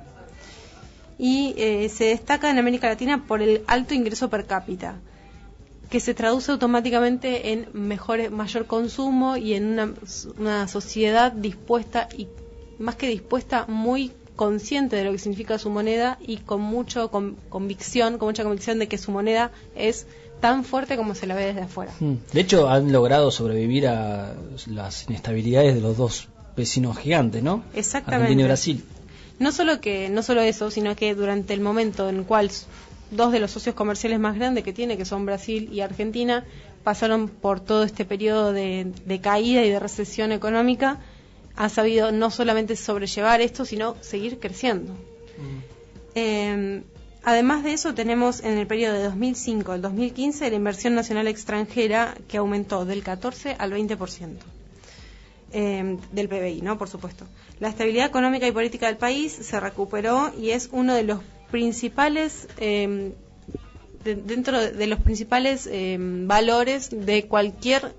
Y 1.20 1.56
eh, 1.58 1.90
se 1.90 2.06
destaca 2.06 2.50
en 2.50 2.60
América 2.60 2.88
Latina 2.88 3.26
por 3.28 3.42
el 3.42 3.64
alto 3.66 3.96
ingreso 3.96 4.30
per 4.30 4.46
cápita 4.46 5.00
que 5.90 6.00
se 6.00 6.14
traduce 6.14 6.52
automáticamente 6.52 7.54
en 7.54 7.70
mejor, 7.74 8.30
mayor 8.30 8.66
consumo 8.66 9.38
y 9.38 9.54
en 9.54 9.68
una, 9.68 9.94
una 10.38 10.68
sociedad 10.68 11.32
dispuesta 11.32 12.10
y 12.16 12.28
más 12.78 12.96
que 12.96 13.08
dispuesta 13.08 13.66
muy 13.68 14.12
consciente 14.38 14.96
de 14.96 15.04
lo 15.04 15.12
que 15.12 15.18
significa 15.18 15.58
su 15.58 15.70
moneda 15.70 16.18
y 16.26 16.38
con 16.38 16.62
mucho 16.62 17.12
convicción, 17.50 18.18
con 18.18 18.30
mucha 18.30 18.44
convicción 18.44 18.80
de 18.80 18.88
que 18.88 18.98
su 18.98 19.12
moneda 19.12 19.52
es 19.76 20.08
tan 20.40 20.64
fuerte 20.64 20.96
como 20.96 21.16
se 21.16 21.28
la 21.28 21.36
ve 21.36 21.48
desde 21.48 21.64
afuera. 21.64 21.92
Hmm. 22.00 22.16
De 22.32 22.40
hecho, 22.40 22.70
han 22.70 22.94
logrado 22.94 23.32
sobrevivir 23.32 23.88
a 23.88 24.36
las 24.68 25.10
inestabilidades 25.10 25.76
de 25.76 25.82
los 25.82 25.98
dos 25.98 26.30
vecinos 26.56 26.98
gigantes, 26.98 27.44
¿no? 27.44 27.64
Exactamente. 27.74 28.24
Argentina 28.24 28.42
y 28.44 28.46
Brasil. 28.46 28.86
No 29.40 29.52
solo 29.52 29.82
que 29.82 30.10
no 30.10 30.24
solo 30.24 30.42
eso, 30.42 30.72
sino 30.72 30.96
que 30.96 31.14
durante 31.14 31.54
el 31.54 31.60
momento 31.60 32.08
en 32.08 32.18
el 32.18 32.24
cual 32.24 32.50
dos 33.12 33.32
de 33.32 33.40
los 33.40 33.52
socios 33.52 33.76
comerciales 33.76 34.20
más 34.20 34.36
grandes 34.36 34.64
que 34.64 34.74
tiene, 34.74 34.98
que 34.98 35.06
son 35.06 35.26
Brasil 35.26 35.70
y 35.72 35.82
Argentina, 35.82 36.46
pasaron 36.84 37.28
por 37.28 37.60
todo 37.60 37.84
este 37.84 38.06
periodo 38.06 38.54
de 38.54 39.20
caída 39.22 39.64
y 39.64 39.70
de 39.70 39.80
recesión 39.80 40.32
económica, 40.32 41.00
ha 41.58 41.70
sabido 41.70 42.12
no 42.12 42.30
solamente 42.30 42.76
sobrellevar 42.76 43.42
esto, 43.42 43.66
sino 43.66 43.96
seguir 44.02 44.40
creciendo. 44.40 44.94
Mm. 44.94 45.60
Eh, 46.14 46.84
además 47.24 47.64
de 47.64 47.74
eso, 47.74 47.96
tenemos 47.96 48.42
en 48.44 48.60
el 48.60 48.68
periodo 48.68 48.94
de 48.94 49.04
2005 49.04 49.72
al 49.72 49.82
2015 49.82 50.50
la 50.52 50.56
inversión 50.56 50.94
nacional 50.94 51.28
extranjera 51.28 52.16
que 52.28 52.38
aumentó 52.38 52.86
del 52.86 53.04
14 53.04 53.56
al 53.58 53.74
20%. 53.74 54.38
Eh, 55.54 55.98
del 56.12 56.28
PBI, 56.28 56.62
¿no? 56.62 56.78
Por 56.78 56.90
supuesto. 56.90 57.26
La 57.60 57.70
estabilidad 57.70 58.06
económica 58.06 58.46
y 58.46 58.52
política 58.52 58.88
del 58.88 58.98
país 58.98 59.32
se 59.32 59.60
recuperó 59.60 60.32
y 60.38 60.52
es 60.52 60.70
uno 60.72 60.94
de 60.94 61.04
los 61.04 61.22
principales, 61.50 62.48
eh, 62.60 63.14
dentro 64.04 64.60
de 64.60 64.88
los 64.88 65.00
principales 65.00 65.70
valores 66.28 66.90
de 66.92 67.28
cualquier 67.28 67.94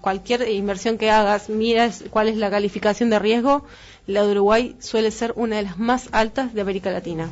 cualquier 0.00 0.48
inversión 0.48 0.98
que 0.98 1.10
hagas, 1.10 1.48
miras 1.48 2.04
cuál 2.10 2.28
es 2.28 2.36
la 2.36 2.50
calificación 2.50 3.10
de 3.10 3.18
riesgo, 3.18 3.64
la 4.06 4.24
de 4.24 4.32
Uruguay 4.32 4.76
suele 4.80 5.10
ser 5.10 5.32
una 5.36 5.56
de 5.56 5.62
las 5.62 5.78
más 5.78 6.08
altas 6.12 6.54
de 6.54 6.60
América 6.60 6.90
Latina. 6.90 7.28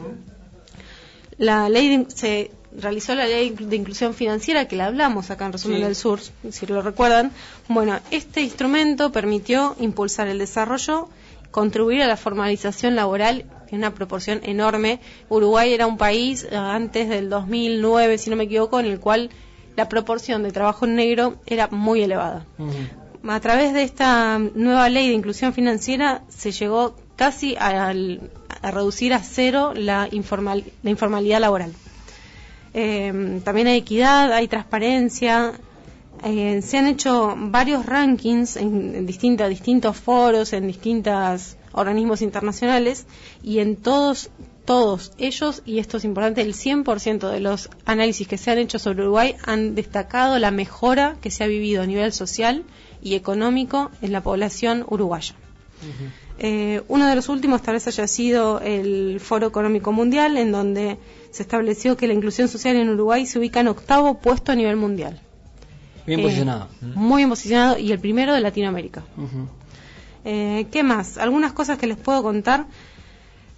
La 1.38 1.68
ley 1.68 2.06
se 2.08 2.50
realizó 2.76 3.14
la 3.14 3.26
ley 3.26 3.50
de 3.50 3.76
inclusión 3.76 4.14
financiera 4.14 4.68
que 4.68 4.76
la 4.76 4.87
hablamos 4.87 5.30
acá 5.30 5.46
en 5.46 5.52
Resumen 5.52 5.80
del 5.80 5.96
Sur, 5.96 6.20
si 6.50 6.66
lo 6.66 6.82
recuerdan. 6.82 7.32
Bueno, 7.68 7.99
este 8.11 8.42
instrumento 8.42 9.11
permitió 9.11 9.75
impulsar 9.80 10.28
el 10.28 10.38
desarrollo, 10.38 11.08
contribuir 11.50 12.02
a 12.02 12.06
la 12.06 12.16
formalización 12.16 12.94
laboral 12.94 13.46
en 13.70 13.78
una 13.78 13.94
proporción 13.94 14.40
enorme. 14.44 15.00
Uruguay 15.28 15.73
era 15.73 15.87
un 15.87 15.96
país 15.96 16.44
eh, 16.44 16.56
antes 16.56 17.08
del 17.08 17.28
2009, 17.28 18.18
si 18.18 18.30
no 18.30 18.37
me 18.37 18.44
equivoco, 18.44 18.78
en 18.78 18.87
el 18.87 19.00
cual 19.00 19.30
la 19.76 19.88
proporción 19.88 20.42
de 20.42 20.52
trabajo 20.52 20.86
negro 20.86 21.36
era 21.46 21.68
muy 21.68 22.02
elevada. 22.02 22.44
A 23.28 23.40
través 23.40 23.74
de 23.74 23.82
esta 23.82 24.38
nueva 24.38 24.88
ley 24.88 25.08
de 25.08 25.14
inclusión 25.14 25.52
financiera 25.52 26.22
se 26.28 26.52
llegó 26.52 26.94
casi 27.16 27.54
a, 27.58 27.92
reducir 28.62 29.12
a 29.12 29.20
cero 29.20 29.72
la, 29.74 30.08
informal, 30.10 30.64
la 30.82 30.90
informalidad 30.90 31.40
laboral. 31.40 31.72
Eh, 32.72 33.40
también 33.44 33.66
hay 33.66 33.78
equidad, 33.78 34.32
hay 34.32 34.48
transparencia. 34.48 35.52
Eh, 36.24 36.60
se 36.62 36.78
han 36.78 36.86
hecho 36.86 37.34
varios 37.36 37.86
rankings 37.86 38.56
en, 38.56 39.06
distintos, 39.06 39.48
distintos 39.48 39.96
foros, 39.96 40.52
en 40.52 40.66
distintos 40.66 41.56
organismos 41.72 42.22
internacionales 42.22 43.06
y 43.42 43.58
en 43.58 43.76
todos 43.76 44.30
todos 44.64 45.12
ellos, 45.18 45.62
y 45.66 45.80
esto 45.80 45.96
es 45.96 46.04
importante, 46.04 46.42
el 46.42 46.54
100% 46.54 47.28
de 47.28 47.40
los 47.40 47.70
análisis 47.86 48.28
que 48.28 48.38
se 48.38 48.52
han 48.52 48.58
hecho 48.58 48.78
sobre 48.78 49.02
Uruguay 49.02 49.34
han 49.44 49.74
destacado 49.74 50.38
la 50.38 50.52
mejora 50.52 51.16
que 51.20 51.32
se 51.32 51.42
ha 51.42 51.48
vivido 51.48 51.82
a 51.82 51.86
nivel 51.86 52.12
social 52.12 52.62
y 53.02 53.16
económico 53.16 53.90
en 54.00 54.12
la 54.12 54.22
población 54.22 54.84
uruguaya. 54.88 55.34
Eh, 56.38 56.82
uno 56.88 57.06
de 57.06 57.16
los 57.16 57.28
últimos 57.28 57.62
tal 57.62 57.74
vez 57.74 57.86
haya 57.88 58.06
sido 58.06 58.60
el 58.60 59.18
Foro 59.18 59.48
Económico 59.48 59.92
Mundial, 59.92 60.36
en 60.36 60.52
donde 60.52 60.98
se 61.30 61.42
estableció 61.42 61.96
que 61.96 62.06
la 62.06 62.14
inclusión 62.14 62.48
social 62.48 62.76
en 62.76 62.90
Uruguay 62.90 63.26
se 63.26 63.38
ubica 63.38 63.60
en 63.60 63.68
octavo 63.68 64.20
puesto 64.20 64.52
a 64.52 64.54
nivel 64.54 64.76
mundial. 64.76 65.20
Bien 66.06 66.22
posicionado. 66.22 66.68
Eh, 66.82 66.86
muy 66.94 67.18
bien 67.18 67.28
posicionado 67.28 67.78
y 67.78 67.92
el 67.92 67.98
primero 67.98 68.34
de 68.34 68.40
Latinoamérica. 68.40 69.02
Eh, 70.24 70.66
¿Qué 70.70 70.82
más? 70.82 71.18
Algunas 71.18 71.52
cosas 71.52 71.78
que 71.78 71.86
les 71.86 71.96
puedo 71.96 72.22
contar 72.22 72.66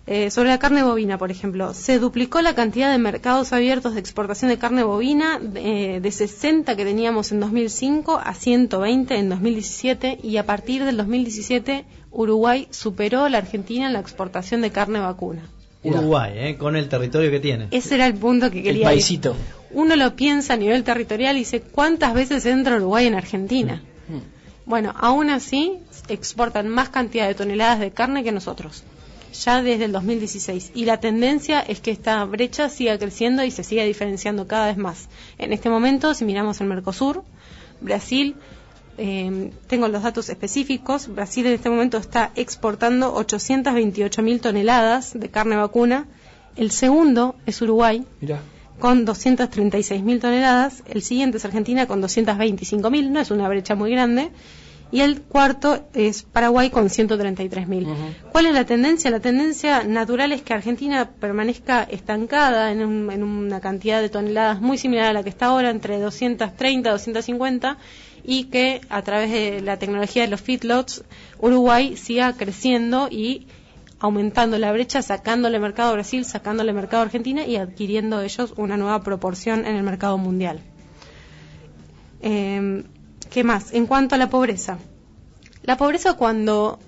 Eh, 0.05 0.33
sobre 0.33 0.49
la 0.49 0.59
carne 0.59 0.83
bovina, 0.83 1.17
por 1.17 1.31
ejemplo, 1.31 1.75
se 1.75 2.01
duplicó 2.01 2.43
la 2.43 2.57
cantidad 2.57 2.91
de 2.91 2.99
mercados 2.99 3.53
abiertos 3.53 3.95
de 3.95 4.01
exportación 4.01 4.51
de 4.51 4.59
carne 4.59 4.83
bovina 4.83 5.41
eh, 5.55 6.01
de 6.03 6.11
60 6.11 6.75
que 6.75 6.85
teníamos 6.85 7.31
en 7.31 7.39
2005 7.39 8.21
a 8.23 8.35
120 8.35 9.15
en 9.15 9.29
2017 9.29 10.19
y 10.21 10.39
a 10.39 10.47
partir 10.47 10.85
del 10.85 10.97
2017 10.97 11.85
Uruguay 12.11 12.67
superó 12.71 13.25
a 13.25 13.31
la 13.31 13.39
Argentina 13.39 13.87
en 13.87 13.93
la 13.93 14.01
exportación 14.01 14.61
de 14.61 14.71
carne 14.71 14.99
vacuna. 14.99 15.43
Uruguay, 15.85 16.33
¿eh? 16.35 16.57
con 16.59 16.75
el 16.75 16.89
territorio 16.89 17.31
que 17.31 17.39
tiene. 17.41 17.69
Ese 17.71 17.95
era 17.95 18.07
el 18.07 18.15
punto 18.15 18.51
que 18.51 18.63
quería. 18.63 18.89
El 18.89 18.95
paisito. 18.95 19.37
Uno 19.71 19.95
lo 19.95 20.17
piensa 20.17 20.55
a 20.55 20.57
nivel 20.57 20.83
territorial 20.83 21.37
y 21.37 21.41
dice, 21.41 21.61
¿cuántas 21.61 22.13
veces 22.13 22.45
entra 22.47 22.77
Uruguay 22.77 23.07
en 23.07 23.15
Argentina? 23.15 23.83
Mm. 24.09 24.69
Bueno, 24.69 24.93
aún 24.97 25.31
así 25.31 25.79
exportan 26.09 26.69
más 26.69 26.89
cantidad 26.89 27.29
de 27.29 27.35
toneladas 27.35 27.81
de 27.81 27.91
carne 27.91 28.25
que 28.25 28.33
nosotros, 28.33 28.85
ya 29.33 29.63
desde 29.63 29.85
el 29.85 29.93
2016. 29.93 30.73
Y 30.75 30.85
la 30.85 31.01
tendencia 31.01 31.61
es 31.61 31.81
que 31.81 31.91
esta 31.91 32.25
brecha 32.25 32.69
siga 32.69 32.99
creciendo 32.99 33.45
y 33.45 33.51
se 33.51 33.65
siga 33.65 33.85
diferenciando 33.85 34.47
cada 34.47 34.67
vez 34.67 34.77
más. 34.77 35.09
En 35.39 35.53
este 35.53 35.71
momento, 35.71 36.15
si 36.15 36.25
miramos 36.25 36.61
el 36.61 36.69
Mercosur, 36.69 37.25
Brasil, 37.81 38.37
eh, 38.99 39.51
tengo 39.69 39.89
los 39.89 40.03
datos 40.03 40.29
específicos, 40.29 41.09
Brasil 41.09 41.47
en 41.47 41.55
este 41.55 41.71
momento 41.71 41.97
está 41.97 42.31
exportando 42.37 43.15
828 43.15 44.23
mil 44.23 44.41
toneladas 44.41 45.19
de 45.19 45.31
carne 45.31 45.57
vacuna. 45.57 46.07
El 46.57 46.71
segundo 46.71 47.35
es 47.47 47.63
Uruguay, 47.63 48.05
Mirá. 48.21 48.41
con 48.79 49.07
236 49.07 50.03
mil 50.03 50.21
toneladas. 50.21 50.83
El 50.87 51.03
siguiente 51.03 51.39
es 51.39 51.45
Argentina 51.45 51.87
con 51.87 52.03
225 52.03 52.91
mil, 52.91 53.13
no 53.13 53.21
es 53.21 53.31
una 53.31 53.49
brecha 53.49 53.75
muy 53.75 53.91
grande. 53.93 54.31
Y 54.93 55.01
el 55.01 55.23
cuarto 55.23 55.87
es 55.95 56.23
Paraguay 56.23 56.69
con 56.69 56.91
133 56.91 57.67
mil. 57.67 57.85
Ujú. 57.87 57.97
¿Cuál 58.31 58.47
es 58.47 58.53
la 58.53 58.67
tendencia? 58.67 59.11
La 59.11 59.21
tendencia 59.21 59.85
natural 59.85 60.33
es 60.33 60.43
que 60.43 60.53
Argentina 60.53 61.09
permanezca 61.19 61.83
estancada 61.85 62.71
en, 62.71 62.85
un- 62.85 63.11
en 63.11 63.23
una 63.23 63.61
cantidad 63.61 64.03
de 64.03 64.11
toneladas 64.11 64.61
muy 64.61 64.77
similar 64.77 65.07
a 65.07 65.13
la 65.15 65.23
que 65.23 65.31
está 65.31 65.47
ahora, 65.47 65.71
entre 65.71 65.99
230 65.99 66.91
y 66.91 66.93
250, 66.93 67.79
y 68.25 68.45
que 68.45 68.83
a 68.91 69.01
través 69.03 69.31
de 69.33 69.63
la 69.63 69.79
tecnología 69.79 70.23
de 70.25 70.29
los 70.29 70.43
feedlots, 70.43 71.03
Uruguay 71.41 71.97
siga 71.97 72.35
creciendo 72.35 73.09
y 73.11 73.47
aumentando 73.99 74.59
la 74.59 74.73
brecha, 74.73 75.01
sacándole 75.01 75.59
mercado 75.59 75.91
a 75.91 75.95
Brasil, 75.95 76.25
sacándole 76.27 76.73
mercado 76.75 77.03
a 77.03 77.07
Argentina 77.07 77.47
y 77.47 77.57
adquiriendo 77.57 78.21
ellos 78.21 78.53
una 78.59 78.77
nueva 78.77 79.01
proporción 79.03 79.65
en 79.65 79.75
el 79.77 79.83
mercado 79.85 80.19
mundial. 80.19 80.61
Eh, 82.21 82.85
¿Qué 83.33 83.45
más? 83.45 83.73
En 83.73 83.87
cuanto 83.87 84.15
a 84.15 84.19
la 84.19 84.29
pobreza. 84.29 84.79
La 85.63 85.79
pobreza 85.79 86.13
cuando, 86.15 86.79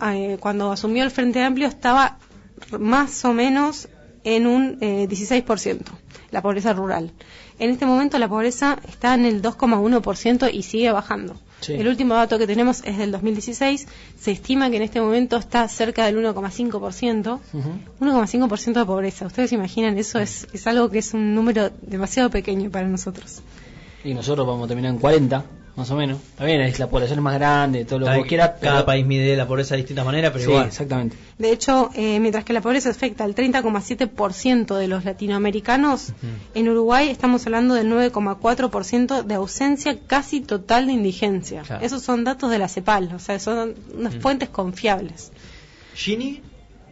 eh, 0.00 0.36
cuando 0.38 0.70
asumió 0.70 1.02
el 1.02 1.10
Frente 1.10 1.42
Amplio 1.42 1.66
estaba 1.66 2.18
más 2.78 3.24
o 3.24 3.32
menos 3.32 3.88
en 4.22 4.46
un 4.46 4.78
eh, 4.80 5.08
16%, 5.10 5.80
la 6.30 6.40
pobreza 6.40 6.72
rural. 6.72 7.10
En 7.58 7.70
este 7.70 7.84
momento 7.84 8.16
la 8.20 8.28
pobreza 8.28 8.78
está 8.88 9.14
en 9.14 9.24
el 9.24 9.42
2,1% 9.42 10.50
y 10.52 10.62
sigue 10.62 10.92
bajando. 10.92 11.34
Sí. 11.60 11.72
El 11.72 11.88
último 11.88 12.14
dato 12.14 12.38
que 12.38 12.46
tenemos 12.46 12.82
es 12.84 12.98
del 12.98 13.10
2016. 13.10 13.88
Se 14.20 14.30
estima 14.30 14.70
que 14.70 14.76
en 14.76 14.82
este 14.82 15.00
momento 15.00 15.36
está 15.36 15.66
cerca 15.66 16.06
del 16.06 16.16
1,5%. 16.16 17.40
Ujú. 17.52 17.70
1,5% 18.00 18.72
de 18.72 18.84
pobreza. 18.84 19.26
Ustedes 19.26 19.50
se 19.50 19.56
imaginan, 19.56 19.98
eso 19.98 20.20
es, 20.20 20.46
es 20.52 20.64
algo 20.68 20.90
que 20.90 20.98
es 20.98 21.12
un 21.12 21.34
número 21.34 21.70
demasiado 21.82 22.30
pequeño 22.30 22.70
para 22.70 22.86
nosotros. 22.86 23.42
Y 24.04 24.14
nosotros 24.14 24.46
vamos 24.46 24.64
a 24.64 24.68
terminar 24.68 24.92
en 24.92 25.00
40, 25.00 25.44
más 25.74 25.90
o 25.90 25.96
menos. 25.96 26.18
Está 26.20 26.44
bien, 26.44 26.60
es 26.60 26.78
la 26.78 26.88
población 26.90 27.20
más 27.22 27.34
grande, 27.34 27.84
todo 27.84 28.00
lo 28.00 28.06
que 28.06 28.12
Cada, 28.12 28.22
quieras. 28.26 28.50
cada 28.60 28.74
pero- 28.76 28.86
país 28.86 29.06
mide 29.06 29.36
la 29.36 29.46
pobreza 29.48 29.74
de 29.74 29.78
distinta 29.78 30.04
manera, 30.04 30.30
pero 30.32 30.44
Sí, 30.44 30.50
igual. 30.50 30.66
exactamente. 30.66 31.16
De 31.38 31.50
hecho, 31.50 31.90
eh, 31.94 32.20
mientras 32.20 32.44
que 32.44 32.52
la 32.52 32.60
pobreza 32.60 32.90
afecta 32.90 33.24
al 33.24 33.34
30,7% 33.34 34.76
de 34.76 34.86
los 34.88 35.04
latinoamericanos, 35.04 36.12
en 36.54 36.68
Uruguay 36.68 37.08
estamos 37.08 37.46
hablando 37.46 37.74
del 37.74 37.88
9,4% 37.88 39.22
de 39.22 39.34
ausencia 39.34 39.98
casi 40.06 40.40
total 40.40 40.86
de 40.86 40.92
indigencia. 40.92 41.62
Claro. 41.62 41.84
Esos 41.84 42.02
son 42.02 42.24
datos 42.24 42.50
de 42.50 42.58
la 42.58 42.68
CEPAL, 42.68 43.10
o 43.14 43.18
sea, 43.18 43.38
son 43.38 43.74
unas 43.96 44.14
fuentes 44.16 44.48
confiables. 44.48 45.32
Gini, 45.94 46.40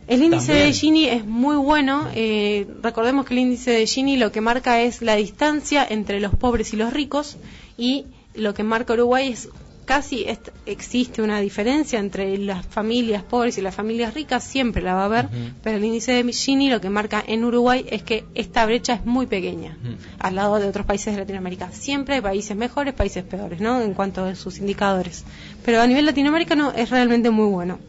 El 0.07 0.23
índice 0.25 0.47
También. 0.49 0.67
de 0.67 0.73
Gini 0.73 1.05
es 1.07 1.25
muy 1.25 1.55
bueno. 1.57 2.09
eh, 2.15 2.67
recordemos 2.83 3.27
que 3.27 3.35
el 3.35 3.41
índice 3.41 3.71
de 3.71 3.87
Gini 3.87 4.17
lo 4.17 4.33
que 4.33 4.41
marca 4.41 4.81
es 4.81 5.03
la 5.03 5.15
distancia 5.15 5.87
entre 5.89 6.19
los 6.19 6.35
pobres 6.35 6.73
y 6.73 6.77
los 6.77 6.93
ricos 6.93 7.37
y 7.79 8.07
lo 8.41 8.55
que 8.55 8.65
marca 8.65 8.95
Uruguay 8.95 9.29
es 9.29 9.49
casi 9.91 10.25
existe 10.67 11.21
una 11.21 11.41
diferencia 11.41 11.99
entre 11.99 12.39
las 12.39 12.65
familias 12.65 13.25
pobres 13.25 13.59
y 13.59 13.61
las 13.61 13.75
familias 13.75 14.15
ricas, 14.15 14.45
siempre 14.45 14.83
la 14.83 14.95
va 14.95 15.03
a 15.03 15.05
haber, 15.07 15.29
pero 15.65 15.79
el 15.79 15.85
índice 15.85 16.13
de 16.13 16.33
Gini 16.33 16.71
lo 16.71 16.81
que 16.81 16.89
marca 16.91 17.25
en 17.27 17.45
Uruguay 17.45 17.85
es 17.91 18.05
que 18.05 18.25
esta 18.37 18.65
brecha 18.67 18.95
es 18.95 19.05
muy 19.05 19.27
pequeña 19.27 19.77
al 20.21 20.37
lado 20.37 20.61
de 20.61 20.69
otros 20.69 20.87
países 20.87 21.13
de 21.13 21.21
Latinoamérica. 21.21 21.73
Siempre 21.73 22.15
hay 22.15 22.21
países 22.21 22.57
mejores, 22.57 22.95
países 22.95 23.25
peores, 23.25 23.61
¿no? 23.61 23.81
En 23.83 23.95
cuanto 23.95 24.25
a 24.25 24.37
sus 24.37 24.59
indicadores. 24.59 25.25
Pero 25.65 25.81
a 25.81 25.87
nivel 25.89 26.07
latinoamericano 26.07 26.73
es 26.77 26.89
realmente 26.89 27.31
muy 27.31 27.49
bueno. 27.49 27.81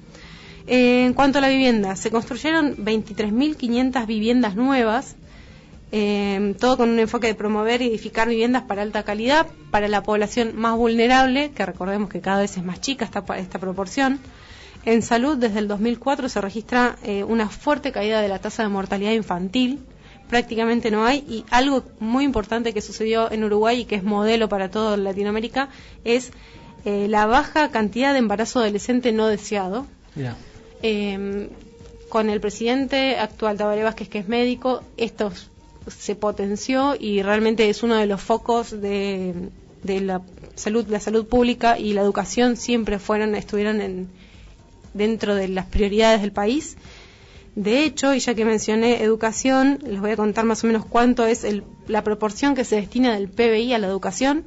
Eh, 0.66 1.06
en 1.06 1.14
cuanto 1.14 1.38
a 1.38 1.42
la 1.42 1.50
vivienda, 1.50 1.96
se 1.96 2.10
construyeron 2.10 2.78
23.500 2.78 4.08
viviendas 4.08 4.56
nuevas, 4.56 5.16
eh, 5.92 6.56
todo 6.60 6.78
con 6.78 6.90
un 6.90 7.00
enfoque 7.00 7.28
de 7.28 7.36
promover 7.36 7.82
y 7.82 7.88
edificar 7.88 8.30
viviendas 8.30 8.64
para 8.64 8.82
alta 8.82 9.04
calidad, 9.04 9.48
para 9.72 9.88
la 9.88 10.04
población 10.04 10.54
más 10.56 10.78
vulnerable, 10.78 11.52
que 11.52 11.66
recordemos 11.66 12.10
que 12.10 12.22
cada 12.22 12.40
vez 12.40 12.56
es 12.58 12.64
más 12.64 12.80
chica 12.80 13.06
esta, 13.06 13.24
esta 13.38 13.60
proporción. 13.60 14.20
En 14.86 15.02
salud, 15.02 15.38
desde 15.38 15.60
el 15.60 15.68
2004 15.68 16.30
se 16.30 16.42
registra 16.42 16.96
eh, 17.04 17.24
una 17.24 17.50
fuerte 17.50 17.92
caída 17.92 18.22
de 18.22 18.30
la 18.30 18.40
tasa 18.40 18.64
de 18.64 18.70
mortalidad 18.70 19.12
infantil, 19.12 19.80
prácticamente 20.30 20.92
no 20.92 21.06
hay, 21.06 21.26
y 21.28 21.46
algo 21.52 21.84
muy 22.00 22.24
importante 22.24 22.74
que 22.74 22.82
sucedió 22.82 23.30
en 23.32 23.44
Uruguay 23.44 23.82
y 23.82 23.86
que 23.86 23.96
es 23.96 24.04
modelo 24.04 24.48
para 24.48 24.72
toda 24.72 24.96
Latinoamérica 24.96 25.70
es 26.06 26.32
eh, 26.86 27.08
la 27.10 27.26
baja 27.26 27.70
cantidad 27.70 28.14
de 28.14 28.20
embarazo 28.20 28.60
adolescente 28.60 29.12
no 29.12 29.28
deseado, 29.28 29.86
eh, 30.82 31.50
con 32.10 32.30
el 32.30 32.42
presidente 32.42 33.18
actual 33.18 33.58
Tabaré 33.58 33.84
Vázquez, 33.84 34.10
que 34.10 34.20
es 34.20 34.28
médico, 34.28 34.84
esto 34.98 35.32
se 35.88 36.16
potenció 36.16 36.96
y 37.00 37.22
realmente 37.22 37.70
es 37.70 37.84
uno 37.84 37.96
de 37.96 38.06
los 38.06 38.22
focos 38.22 38.72
de, 38.82 39.50
de 39.84 40.02
la 40.02 40.22
salud, 40.56 40.86
la 40.88 41.00
salud 41.00 41.26
pública 41.26 41.78
y 41.80 41.94
la 41.94 42.02
educación 42.02 42.56
siempre 42.58 43.00
fueron, 43.00 43.36
estuvieron 43.36 43.82
en, 43.82 44.10
dentro 44.94 45.36
de 45.36 45.48
las 45.48 45.66
prioridades 45.66 46.22
del 46.22 46.32
país. 46.32 46.78
De 47.56 47.84
hecho, 47.84 48.14
y 48.14 48.20
ya 48.20 48.34
que 48.34 48.46
mencioné 48.46 49.04
educación, 49.04 49.80
les 49.86 50.00
voy 50.00 50.12
a 50.12 50.16
contar 50.16 50.46
más 50.46 50.64
o 50.64 50.68
menos 50.68 50.86
cuánto 50.86 51.26
es 51.26 51.44
el- 51.44 51.64
la 51.88 52.04
proporción 52.04 52.56
que 52.56 52.64
se 52.64 52.78
destina 52.78 53.14
del 53.14 53.28
PBI 53.28 53.74
a 53.74 53.80
la 53.80 53.88
educación. 53.88 54.46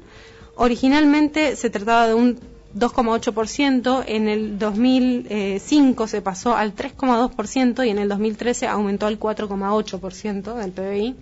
Originalmente 0.55 1.55
se 1.55 1.69
trataba 1.69 2.07
de 2.07 2.13
un 2.15 2.39
2,8%, 2.75 4.03
en 4.05 4.27
el 4.27 4.59
2005 4.59 6.07
se 6.07 6.21
pasó 6.21 6.55
al 6.55 6.75
3,2% 6.75 7.85
y 7.85 7.89
en 7.89 7.99
el 7.99 8.09
2013 8.09 8.67
aumentó 8.67 9.05
al 9.07 9.17
4,8% 9.17 10.55
del 10.55 10.71
PBI. 10.71 11.15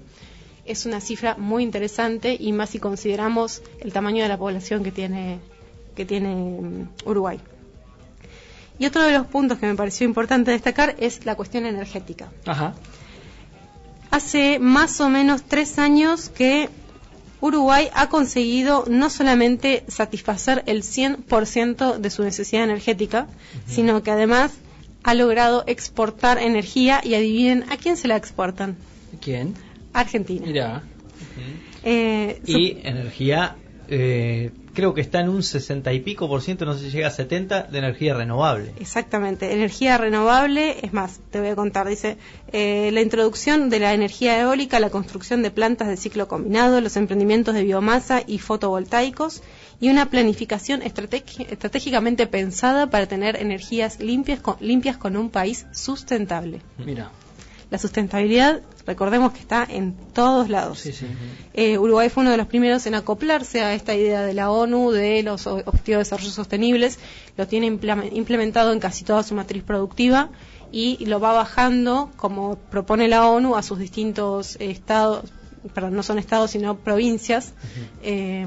Es 0.65 0.85
una 0.85 0.99
cifra 0.99 1.35
muy 1.37 1.61
interesante 1.61 2.35
y 2.39 2.53
más 2.53 2.71
si 2.71 2.79
consideramos 2.79 3.61
el 3.81 3.93
tamaño 3.93 4.23
de 4.23 4.29
la 4.29 4.37
población 4.37 4.83
que 4.83 4.91
tiene, 4.91 5.39
que 5.95 6.05
tiene 6.05 6.35
mm, 6.35 6.89
Uruguay. 7.05 7.39
Y 8.79 8.87
otro 8.87 9.03
de 9.03 9.11
los 9.11 9.27
puntos 9.27 9.59
que 9.59 9.67
me 9.67 9.75
pareció 9.75 10.07
importante 10.07 10.51
destacar 10.51 10.95
es 10.99 11.25
la 11.25 11.35
cuestión 11.35 11.65
energética. 11.65 12.29
Ajá. 12.45 12.73
Hace 14.09 14.57
más 14.57 14.99
o 15.01 15.09
menos 15.09 15.43
tres 15.43 15.77
años 15.77 16.29
que 16.29 16.69
Uruguay 17.43 17.89
ha 17.93 18.07
conseguido 18.07 18.85
no 18.87 19.09
solamente 19.09 19.83
satisfacer 19.89 20.63
el 20.65 20.81
100% 20.81 21.97
de 21.97 22.09
su 22.09 22.23
necesidad 22.23 22.63
energética, 22.63 23.27
sino 23.67 24.01
que 24.01 24.11
además 24.11 24.53
ha 25.03 25.13
logrado 25.13 25.65
exportar 25.67 26.37
energía 26.37 27.01
y 27.03 27.15
adivinen 27.15 27.65
a 27.69 27.75
quién 27.75 27.97
se 27.97 28.07
la 28.07 28.15
exportan. 28.15 28.77
¿Quién? 29.19 29.55
Argentina. 29.91 30.45
Mira. 30.45 30.83
Eh, 31.83 32.41
y 32.45 32.77
energía, 32.87 33.57
eh, 33.95 34.51
creo 34.73 34.95
que 34.95 35.01
está 35.01 35.19
en 35.19 35.29
un 35.29 35.43
60 35.43 35.93
y 35.93 35.99
pico 35.99 36.27
por 36.27 36.41
ciento, 36.41 36.65
no 36.65 36.73
sé 36.73 36.85
si 36.85 36.89
llega 36.89 37.09
a 37.09 37.11
70 37.11 37.63
de 37.63 37.77
energía 37.77 38.15
renovable. 38.15 38.73
Exactamente, 38.79 39.53
energía 39.53 39.99
renovable, 39.99 40.77
es 40.81 40.93
más, 40.93 41.19
te 41.29 41.39
voy 41.39 41.49
a 41.49 41.55
contar, 41.55 41.87
dice, 41.87 42.17
eh, 42.51 42.89
la 42.91 43.01
introducción 43.01 43.69
de 43.69 43.79
la 43.79 43.93
energía 43.93 44.39
eólica, 44.41 44.79
la 44.79 44.89
construcción 44.89 45.43
de 45.43 45.51
plantas 45.51 45.87
de 45.87 45.97
ciclo 45.97 46.27
combinado, 46.27 46.81
los 46.81 46.97
emprendimientos 46.97 47.53
de 47.53 47.63
biomasa 47.63 48.23
y 48.25 48.39
fotovoltaicos 48.39 49.43
y 49.79 49.89
una 49.89 50.09
planificación 50.09 50.81
estratégicamente 50.81 52.25
pensada 52.25 52.89
para 52.89 53.05
tener 53.05 53.35
energías 53.35 53.99
limpias 53.99 54.39
con, 54.39 54.55
limpias 54.59 54.97
con 54.97 55.17
un 55.17 55.29
país 55.29 55.67
sustentable. 55.71 56.61
Mira. 56.83 57.11
La 57.73 57.79
sustentabilidad, 57.79 58.61
recordemos 58.85 59.33
que 59.33 59.39
está 59.39 59.65
en 59.67 59.95
todos 60.13 60.47
lados. 60.47 60.77
Sí, 60.77 60.93
sí. 60.93 61.07
Eh, 61.55 61.79
Uruguay 61.79 62.07
fue 62.09 62.21
uno 62.21 62.29
de 62.29 62.37
los 62.37 62.45
primeros 62.45 62.85
en 62.85 62.93
acoplarse 62.93 63.61
a 63.63 63.73
esta 63.73 63.95
idea 63.95 64.21
de 64.21 64.35
la 64.35 64.51
ONU 64.51 64.91
de 64.91 65.23
los 65.23 65.47
Objetivos 65.47 65.85
de 65.85 65.97
Desarrollo 65.97 66.29
Sostenibles. 66.29 66.99
Lo 67.35 67.47
tiene 67.47 67.65
implementado 68.11 68.73
en 68.73 68.79
casi 68.79 69.03
toda 69.03 69.23
su 69.23 69.33
matriz 69.33 69.63
productiva 69.63 70.29
y 70.71 71.03
lo 71.07 71.19
va 71.19 71.33
bajando, 71.33 72.11
como 72.15 72.57
propone 72.69 73.07
la 73.07 73.27
ONU, 73.27 73.55
a 73.55 73.63
sus 73.63 73.79
distintos 73.79 74.55
estados, 74.59 75.25
perdón, 75.73 75.95
no 75.95 76.03
son 76.03 76.19
estados, 76.19 76.51
sino 76.51 76.77
provincias, 76.77 77.53
eh, 78.03 78.45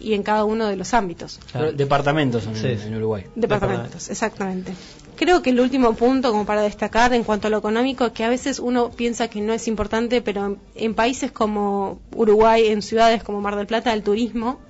y 0.00 0.14
en 0.14 0.24
cada 0.24 0.42
uno 0.44 0.66
de 0.66 0.74
los 0.74 0.92
ámbitos. 0.92 1.38
Claro, 1.52 1.72
Departamentos 1.72 2.42
son 2.42 2.56
Sí. 2.56 2.66
en, 2.66 2.80
en 2.80 2.96
Uruguay. 2.96 3.26
Departamentos, 3.36 4.10
exactamente. 4.10 4.72
Creo 5.16 5.40
que 5.40 5.48
el 5.50 5.60
último 5.60 5.94
punto, 5.94 6.30
como 6.30 6.44
para 6.44 6.60
destacar 6.60 7.14
en 7.14 7.24
cuanto 7.24 7.46
a 7.46 7.50
lo 7.50 7.56
económico, 7.56 8.12
que 8.12 8.22
a 8.22 8.28
veces 8.28 8.58
uno 8.58 8.90
piensa 8.90 9.28
que 9.28 9.40
no 9.40 9.54
es 9.54 9.66
importante, 9.66 10.20
pero 10.20 10.44
en, 10.44 10.58
en 10.74 10.94
países 10.94 11.32
como 11.32 12.00
Uruguay, 12.14 12.66
en 12.66 12.82
ciudades 12.82 13.22
como 13.22 13.40
Mar 13.40 13.56
del 13.56 13.66
Plata, 13.66 13.94
el 13.94 14.02
turismo 14.02 14.60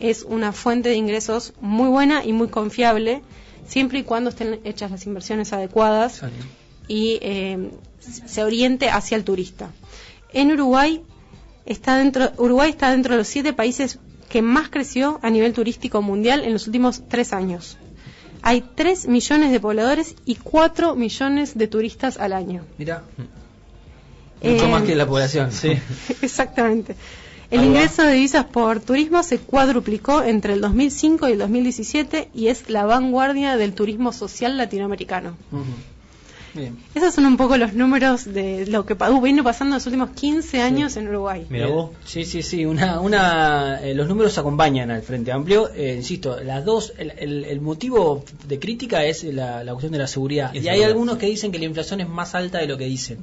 es 0.00 0.22
una 0.22 0.52
fuente 0.52 0.90
de 0.90 0.96
ingresos 0.96 1.54
muy 1.60 1.88
buena 1.88 2.22
y 2.22 2.34
muy 2.34 2.48
confiable, 2.48 3.22
siempre 3.66 4.00
y 4.00 4.02
cuando 4.02 4.28
estén 4.28 4.60
hechas 4.64 4.90
las 4.90 5.06
inversiones 5.06 5.54
adecuadas 5.54 6.20
y 6.86 7.18
eh, 7.22 7.70
se 8.00 8.44
oriente 8.44 8.90
hacia 8.90 9.16
el 9.16 9.24
turista. 9.24 9.70
En 10.34 10.52
Uruguay 10.52 11.02
está 11.64 11.96
dentro, 11.96 12.30
Uruguay 12.36 12.68
está 12.70 12.90
dentro 12.90 13.14
de 13.14 13.18
los 13.18 13.28
siete 13.28 13.54
países 13.54 13.98
que 14.28 14.42
más 14.42 14.68
creció 14.68 15.18
a 15.22 15.30
nivel 15.30 15.54
turístico 15.54 16.02
mundial 16.02 16.44
en 16.44 16.52
los 16.52 16.66
últimos 16.66 17.02
tres 17.08 17.32
años. 17.32 17.78
Hay 18.46 18.62
3 18.74 19.06
millones 19.08 19.50
de 19.52 19.58
pobladores 19.60 20.14
y 20.26 20.34
4 20.34 20.94
millones 20.96 21.56
de 21.56 21.66
turistas 21.66 22.18
al 22.18 22.32
año. 22.34 22.62
Mira. 22.78 23.02
Mucho 24.42 24.64
Eh, 24.66 24.68
más 24.68 24.82
que 24.82 24.94
la 24.94 25.06
población. 25.06 25.50
Sí. 25.50 25.72
Exactamente. 26.22 26.94
El 27.50 27.60
Ahí 27.60 27.66
va. 27.68 27.72
ingreso 27.72 28.02
de 28.02 28.12
divisas 28.12 28.44
por 28.44 28.80
turismo 28.80 29.22
se 29.22 29.38
cuadruplicó 29.38 30.22
entre 30.22 30.52
el 30.54 30.60
2005 30.60 31.28
y 31.28 31.32
el 31.32 31.38
2017 31.38 32.28
y 32.34 32.48
es 32.48 32.68
la 32.68 32.84
vanguardia 32.84 33.56
del 33.56 33.72
turismo 33.74 34.12
social 34.12 34.56
latinoamericano. 34.58 35.36
Ujú. 35.50 35.64
Bien. 36.54 36.76
Esos 36.94 37.14
son 37.14 37.26
un 37.26 37.36
poco 37.36 37.56
los 37.56 37.74
números 37.74 38.24
de 38.32 38.66
lo 38.66 38.86
que 38.86 38.94
pa- 38.94 39.10
vino 39.20 39.42
pasando 39.42 39.74
en 39.74 39.78
los 39.78 39.86
últimos 39.86 40.10
15 40.10 40.62
años 40.62 40.96
en 40.96 41.08
Uruguay. 41.08 41.46
Mira 41.50 41.66
Eh, 41.66 41.70
vos. 41.70 41.90
Sí, 42.04 42.24
sí, 42.24 42.42
sí. 42.42 42.64
Una, 42.64 43.00
una, 43.00 43.80
eh, 43.82 43.94
los 43.94 44.06
números 44.08 44.38
acompañan 44.38 44.90
al 44.90 45.02
Frente 45.02 45.32
Amplio. 45.32 45.70
Eh, 45.74 45.94
insisto, 45.96 46.38
las 46.40 46.64
dos, 46.64 46.92
el, 46.96 47.12
el- 47.18 47.44
el 47.44 47.60
motivo 47.60 48.24
de 48.46 48.58
crítica 48.58 49.04
es 49.04 49.24
la, 49.24 49.64
la 49.64 49.72
cuestión 49.72 49.92
de 49.92 49.98
la 49.98 50.06
seguridad. 50.06 50.54
Y 50.54 50.68
hay 50.68 50.82
algunos 50.82 51.18
que 51.18 51.26
dicen 51.26 51.50
que 51.50 51.58
la 51.58 51.64
inflación 51.64 52.00
es 52.00 52.08
más 52.08 52.34
alta 52.34 52.58
de 52.58 52.66
lo 52.68 52.78
que 52.78 52.84
dicen, 52.84 53.18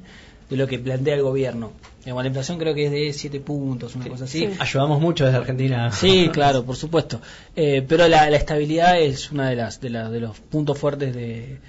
de 0.50 0.58
lo 0.58 0.68
que 0.68 0.78
plantea 0.80 1.16
el 1.16 1.22
gobierno. 1.24 1.72
Digamos, 2.04 2.24
la 2.24 2.28
inflación 2.28 2.58
creo 2.58 2.74
que 2.74 2.86
es 2.88 2.92
de 2.92 3.14
7 3.14 3.40
puntos, 3.40 3.96
una 3.96 4.08
cosa 4.08 4.26
así. 4.26 4.40
Sí. 4.40 4.50
Ayudamos 4.60 5.00
mucho 5.00 5.24
desde 5.24 5.38
Argentina. 5.38 5.92
Sí, 5.92 6.30
claro, 6.34 6.64
por 6.66 6.76
supuesto. 6.76 7.22
Eh, 7.56 7.86
pero 7.88 8.08
la, 8.08 8.30
la 8.30 8.38
estabilidad 8.38 9.00
es 9.00 9.32
una 9.32 9.50
de 9.50 9.56
las 9.56 9.80
de, 9.80 9.90
las- 9.92 10.12
de 10.12 10.20
los 10.20 10.38
puntos 10.40 10.78
fuertes 10.78 11.14
de, 11.16 11.60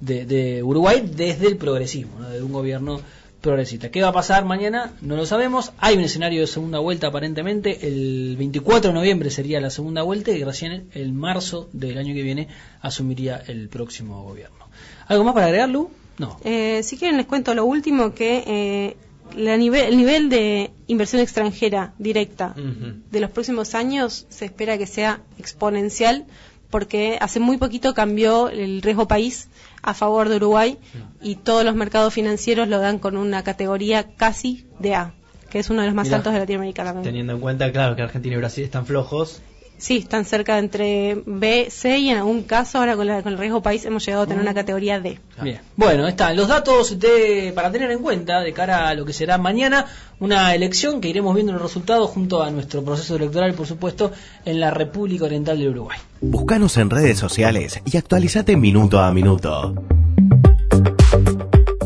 de, 0.00 0.26
de 0.26 0.62
Uruguay 0.62 1.08
desde 1.14 1.46
el 1.46 1.56
progresismo, 1.56 2.18
¿no? 2.18 2.30
de 2.30 2.42
un 2.42 2.52
gobierno 2.52 3.00
progresista. 3.44 3.90
¿Qué 3.90 4.00
va 4.00 4.08
a 4.08 4.12
pasar 4.12 4.46
mañana? 4.46 4.94
No 5.02 5.16
lo 5.16 5.26
sabemos. 5.26 5.72
Hay 5.78 5.96
un 5.96 6.02
escenario 6.02 6.40
de 6.40 6.46
segunda 6.46 6.78
vuelta 6.78 7.08
aparentemente. 7.08 7.86
El 7.86 8.36
24 8.38 8.88
de 8.88 8.94
noviembre 8.94 9.30
sería 9.30 9.60
la 9.60 9.68
segunda 9.68 10.02
vuelta 10.02 10.30
y 10.30 10.42
recién 10.42 10.88
el 10.94 11.12
marzo 11.12 11.68
del 11.72 11.98
año 11.98 12.14
que 12.14 12.22
viene 12.22 12.48
asumiría 12.80 13.42
el 13.46 13.68
próximo 13.68 14.24
gobierno. 14.24 14.66
¿Algo 15.06 15.24
más 15.24 15.34
para 15.34 15.46
agregar, 15.46 15.68
Lu? 15.68 15.90
No. 16.16 16.38
Eh, 16.42 16.80
si 16.82 16.96
quieren 16.96 17.18
les 17.18 17.26
cuento 17.26 17.54
lo 17.54 17.66
último 17.66 18.14
que 18.14 18.44
eh, 18.46 18.96
la 19.36 19.58
nivel, 19.58 19.88
el 19.88 19.96
nivel 19.98 20.30
de 20.30 20.70
inversión 20.86 21.20
extranjera 21.20 21.92
directa 21.98 22.54
de 22.56 23.20
los 23.20 23.30
próximos 23.30 23.74
años 23.74 24.26
se 24.30 24.46
espera 24.46 24.78
que 24.78 24.86
sea 24.86 25.20
exponencial 25.38 26.24
porque 26.70 27.18
hace 27.20 27.40
muy 27.40 27.56
poquito 27.58 27.94
cambió 27.94 28.48
el 28.48 28.80
riesgo 28.80 29.06
país 29.06 29.48
a 29.84 29.94
favor 29.94 30.28
de 30.28 30.36
Uruguay 30.36 30.78
y 31.20 31.36
todos 31.36 31.64
los 31.64 31.74
mercados 31.74 32.12
financieros 32.14 32.68
lo 32.68 32.78
dan 32.78 32.98
con 32.98 33.16
una 33.16 33.44
categoría 33.44 34.14
casi 34.16 34.66
de 34.78 34.94
A, 34.94 35.14
que 35.50 35.58
es 35.58 35.70
uno 35.70 35.82
de 35.82 35.88
los 35.88 35.94
más 35.94 36.06
Mirá. 36.06 36.16
altos 36.16 36.32
de 36.32 36.38
Latinoamérica 36.38 36.84
también. 36.84 37.04
Teniendo 37.04 37.34
en 37.34 37.40
cuenta, 37.40 37.70
claro, 37.70 37.94
que 37.94 38.02
Argentina 38.02 38.34
y 38.34 38.38
Brasil 38.38 38.64
están 38.64 38.86
flojos. 38.86 39.42
Sí, 39.76 39.98
están 39.98 40.24
cerca 40.24 40.54
de 40.54 40.60
entre 40.60 41.22
B, 41.26 41.66
C 41.70 41.98
y 41.98 42.08
en 42.08 42.16
algún 42.18 42.44
caso 42.44 42.78
ahora 42.78 42.96
con, 42.96 43.06
la- 43.06 43.22
con 43.22 43.32
el 43.32 43.38
riesgo 43.38 43.60
país 43.62 43.84
hemos 43.84 44.06
llegado 44.06 44.22
a 44.22 44.26
tener 44.26 44.40
una 44.42 44.54
categoría 44.54 44.98
D. 45.00 45.18
Bien. 45.42 45.60
Bueno, 45.76 46.06
están 46.08 46.36
los 46.36 46.48
datos 46.48 46.98
de, 46.98 47.52
para 47.54 47.70
tener 47.70 47.90
en 47.90 47.98
cuenta 47.98 48.40
de 48.40 48.52
cara 48.54 48.88
a 48.88 48.94
lo 48.94 49.04
que 49.04 49.12
será 49.12 49.36
mañana 49.36 49.84
una 50.20 50.54
elección 50.54 51.00
que 51.00 51.08
iremos 51.08 51.34
viendo 51.34 51.52
los 51.52 51.60
resultados 51.60 52.08
junto 52.10 52.42
a 52.42 52.50
nuestro 52.50 52.82
proceso 52.82 53.16
electoral, 53.16 53.52
por 53.54 53.66
supuesto, 53.66 54.10
en 54.46 54.58
la 54.60 54.70
República 54.70 55.26
Oriental 55.26 55.58
del 55.58 55.68
Uruguay. 55.70 55.98
Búscanos 56.22 56.76
en 56.78 56.88
redes 56.88 57.18
sociales 57.18 57.80
y 57.84 57.96
actualizate 57.98 58.56
minuto 58.56 59.00
a 59.00 59.12
minuto. 59.12 59.74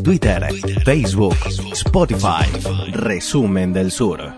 Twitter, 0.05 0.47
Facebook, 0.85 1.37
Spotify, 1.73 2.47
Resumen 2.93 3.73
del 3.73 3.91
Sur. 3.91 4.38